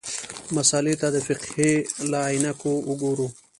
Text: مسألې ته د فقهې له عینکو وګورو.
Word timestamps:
مسألې 0.57 0.93
ته 1.01 1.07
د 1.15 1.17
فقهې 1.27 1.71
له 2.11 2.19
عینکو 2.29 2.73
وګورو. 2.89 3.27